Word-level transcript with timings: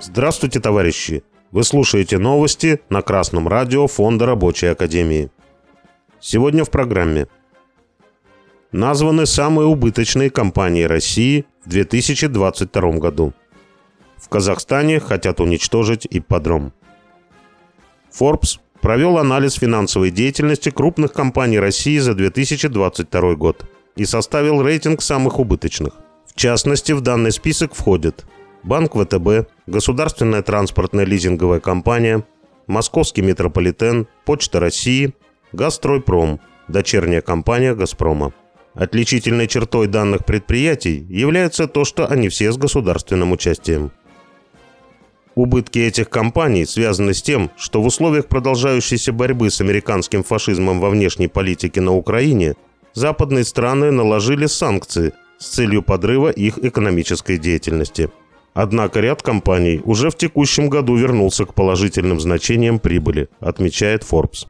Здравствуйте, 0.00 0.60
товарищи! 0.60 1.24
Вы 1.50 1.64
слушаете 1.64 2.18
новости 2.18 2.80
на 2.90 3.02
Красном 3.02 3.48
радио 3.48 3.86
Фонда 3.86 4.26
Рабочей 4.26 4.66
Академии. 4.66 5.30
Сегодня 6.20 6.64
в 6.64 6.70
программе 6.70 7.26
названы 8.70 9.26
самые 9.26 9.66
убыточные 9.66 10.30
компании 10.30 10.84
России 10.84 11.44
в 11.64 11.68
2022 11.68 12.92
году. 12.98 13.32
В 14.16 14.28
Казахстане 14.28 15.00
хотят 15.00 15.40
уничтожить 15.40 16.06
ипподром. 16.08 16.72
Forbes 18.16 18.60
провел 18.80 19.18
анализ 19.18 19.54
финансовой 19.54 20.10
деятельности 20.10 20.70
крупных 20.70 21.12
компаний 21.12 21.58
России 21.58 21.98
за 21.98 22.14
2022 22.14 23.34
год 23.34 23.64
и 23.98 24.04
составил 24.04 24.62
рейтинг 24.62 25.02
самых 25.02 25.38
убыточных. 25.38 25.94
В 26.26 26.34
частности, 26.34 26.92
в 26.92 27.00
данный 27.00 27.32
список 27.32 27.74
входят 27.74 28.24
Банк 28.62 28.94
ВТБ, 28.94 29.50
Государственная 29.66 30.42
транспортная 30.42 31.04
лизинговая 31.04 31.60
компания, 31.60 32.24
Московский 32.66 33.22
метрополитен, 33.22 34.06
Почта 34.24 34.60
России, 34.60 35.14
Газстройпром, 35.52 36.40
дочерняя 36.68 37.22
компания 37.22 37.74
«Газпрома». 37.74 38.32
Отличительной 38.74 39.48
чертой 39.48 39.88
данных 39.88 40.24
предприятий 40.24 41.04
является 41.08 41.66
то, 41.66 41.84
что 41.84 42.06
они 42.06 42.28
все 42.28 42.52
с 42.52 42.56
государственным 42.56 43.32
участием. 43.32 43.90
Убытки 45.34 45.78
этих 45.78 46.10
компаний 46.10 46.64
связаны 46.66 47.14
с 47.14 47.22
тем, 47.22 47.50
что 47.56 47.82
в 47.82 47.86
условиях 47.86 48.28
продолжающейся 48.28 49.12
борьбы 49.12 49.50
с 49.50 49.60
американским 49.60 50.22
фашизмом 50.22 50.80
во 50.80 50.90
внешней 50.90 51.28
политике 51.28 51.80
на 51.80 51.94
Украине 51.94 52.54
западные 52.94 53.44
страны 53.44 53.90
наложили 53.90 54.46
санкции 54.46 55.12
с 55.38 55.48
целью 55.48 55.82
подрыва 55.82 56.30
их 56.30 56.58
экономической 56.58 57.38
деятельности. 57.38 58.10
Однако 58.54 59.00
ряд 59.00 59.22
компаний 59.22 59.80
уже 59.84 60.10
в 60.10 60.16
текущем 60.16 60.68
году 60.68 60.96
вернулся 60.96 61.44
к 61.44 61.54
положительным 61.54 62.18
значениям 62.18 62.80
прибыли, 62.80 63.28
отмечает 63.40 64.02
Forbes. 64.02 64.46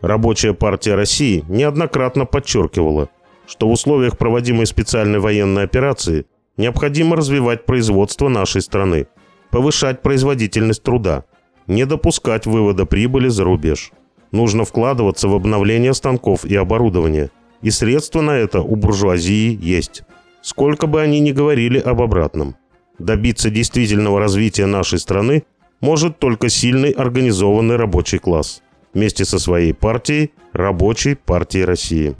Рабочая 0.00 0.54
партия 0.54 0.94
России 0.94 1.44
неоднократно 1.48 2.24
подчеркивала, 2.24 3.10
что 3.46 3.68
в 3.68 3.72
условиях 3.72 4.16
проводимой 4.16 4.66
специальной 4.66 5.18
военной 5.18 5.64
операции 5.64 6.24
необходимо 6.56 7.16
развивать 7.16 7.66
производство 7.66 8.28
нашей 8.28 8.62
страны, 8.62 9.08
повышать 9.50 10.00
производительность 10.00 10.82
труда, 10.82 11.24
не 11.66 11.84
допускать 11.84 12.46
вывода 12.46 12.86
прибыли 12.86 13.28
за 13.28 13.44
рубеж. 13.44 13.92
Нужно 14.32 14.64
вкладываться 14.64 15.28
в 15.28 15.34
обновление 15.34 15.92
станков 15.92 16.44
и 16.44 16.54
оборудования, 16.54 17.30
и 17.62 17.70
средства 17.70 18.20
на 18.20 18.32
это 18.32 18.60
у 18.60 18.76
буржуазии 18.76 19.58
есть. 19.60 20.02
Сколько 20.42 20.86
бы 20.86 21.00
они 21.00 21.20
ни 21.20 21.32
говорили 21.32 21.78
об 21.78 22.00
обратном. 22.00 22.56
Добиться 22.98 23.50
действительного 23.50 24.20
развития 24.20 24.66
нашей 24.66 24.98
страны 24.98 25.44
может 25.80 26.18
только 26.18 26.48
сильный 26.48 26.90
организованный 26.90 27.76
рабочий 27.76 28.18
класс 28.18 28.62
вместе 28.92 29.24
со 29.24 29.38
своей 29.38 29.72
партией, 29.72 30.32
Рабочей 30.52 31.14
партией 31.14 31.64
России. 31.64 32.16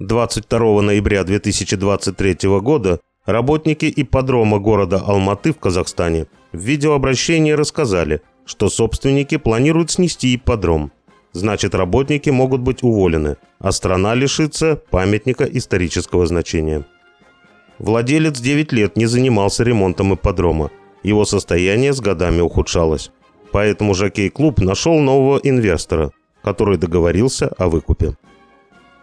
22 0.00 0.82
ноября 0.82 1.22
2023 1.22 2.48
года 2.60 3.00
работники 3.26 3.92
ипподрома 3.94 4.58
города 4.58 4.96
Алматы 4.96 5.52
в 5.52 5.58
Казахстане 5.58 6.26
в 6.52 6.58
видеообращении 6.58 7.52
рассказали, 7.52 8.22
что 8.44 8.68
собственники 8.68 9.36
планируют 9.36 9.92
снести 9.92 10.34
ипподром. 10.34 10.90
Значит, 11.32 11.74
работники 11.74 12.30
могут 12.30 12.60
быть 12.60 12.82
уволены, 12.82 13.36
а 13.58 13.72
страна 13.72 14.14
лишится 14.14 14.80
памятника 14.90 15.44
исторического 15.44 16.26
значения. 16.26 16.84
Владелец 17.78 18.40
9 18.40 18.72
лет 18.72 18.96
не 18.96 19.06
занимался 19.06 19.64
ремонтом 19.64 20.14
ипподрома. 20.14 20.70
Его 21.02 21.24
состояние 21.24 21.92
с 21.92 22.00
годами 22.00 22.40
ухудшалось. 22.40 23.10
Поэтому 23.52 23.94
жокей-клуб 23.94 24.60
нашел 24.60 24.98
нового 24.98 25.40
инвестора, 25.42 26.10
который 26.42 26.78
договорился 26.78 27.48
о 27.58 27.68
выкупе. 27.68 28.16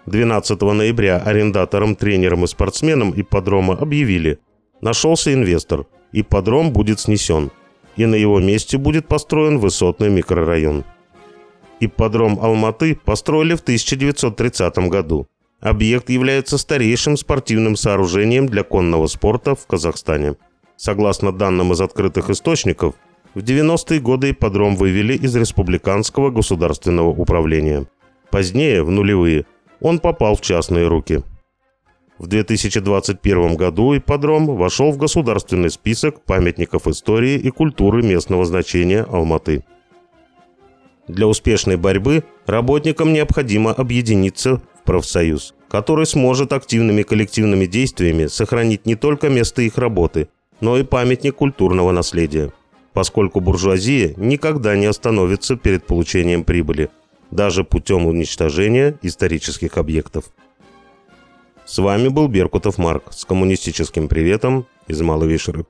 12 0.05 0.61
ноября 0.61 1.17
арендаторам, 1.17 1.95
тренерам 1.95 2.43
и 2.43 2.47
спортсменам 2.47 3.13
ипподрома 3.15 3.73
объявили, 3.73 4.39
нашелся 4.79 5.33
инвестор, 5.33 5.85
ипподром 6.13 6.71
будет 6.71 6.99
снесен, 6.99 7.51
и 7.97 8.05
на 8.05 8.15
его 8.15 8.39
месте 8.39 8.77
будет 8.77 9.07
построен 9.07 9.59
высотный 9.59 10.09
микрорайон. 10.09 10.85
Ипподром 11.79 12.39
Алматы 12.41 12.95
построили 12.95 13.55
в 13.55 13.61
1930 13.61 14.77
году. 14.89 15.27
Объект 15.59 16.09
является 16.09 16.57
старейшим 16.57 17.17
спортивным 17.17 17.75
сооружением 17.75 18.47
для 18.47 18.63
конного 18.63 19.07
спорта 19.07 19.55
в 19.55 19.65
Казахстане. 19.65 20.35
Согласно 20.75 21.31
данным 21.31 21.73
из 21.73 21.81
открытых 21.81 22.29
источников, 22.29 22.95
в 23.33 23.39
90-е 23.39 23.99
годы 23.99 24.31
ипподром 24.31 24.75
вывели 24.75 25.13
из 25.15 25.35
республиканского 25.35 26.29
государственного 26.31 27.09
управления. 27.09 27.87
Позднее, 28.31 28.83
в 28.83 28.91
нулевые, 28.91 29.45
он 29.79 29.99
попал 29.99 30.35
в 30.35 30.41
частные 30.41 30.87
руки. 30.87 31.23
В 32.17 32.27
2021 32.27 33.55
году 33.55 33.95
ипподром 33.95 34.47
вошел 34.47 34.91
в 34.91 34.97
государственный 34.97 35.69
список 35.69 36.23
памятников 36.23 36.87
истории 36.87 37.35
и 37.35 37.51
культуры 37.51 38.01
местного 38.01 38.45
значения 38.45 39.03
Алматы. 39.03 39.63
Для 41.07 41.27
успешной 41.27 41.77
борьбы 41.77 42.23
работникам 42.45 43.13
необходимо 43.13 43.71
объединиться 43.71 44.57
в 44.57 44.83
профсоюз, 44.83 45.53
который 45.69 46.05
сможет 46.05 46.53
активными 46.53 47.03
коллективными 47.03 47.65
действиями 47.65 48.27
сохранить 48.27 48.85
не 48.85 48.95
только 48.95 49.29
место 49.29 49.61
их 49.61 49.77
работы, 49.77 50.29
но 50.59 50.77
и 50.77 50.83
памятник 50.83 51.35
культурного 51.35 51.91
наследия, 51.91 52.51
поскольку 52.93 53.39
буржуазия 53.39 54.13
никогда 54.17 54.75
не 54.75 54.85
остановится 54.85 55.55
перед 55.55 55.85
получением 55.85 56.43
прибыли– 56.43 56.89
даже 57.31 57.63
путем 57.63 58.05
уничтожения 58.05 58.97
исторических 59.01 59.77
объектов. 59.77 60.25
С 61.65 61.77
вами 61.79 62.07
был 62.07 62.27
Беркутов 62.27 62.77
Марк 62.77 63.11
с 63.11 63.25
коммунистическим 63.25 64.07
приветом 64.07 64.65
из 64.87 65.01
Малой 65.01 65.27
Вишеры. 65.27 65.65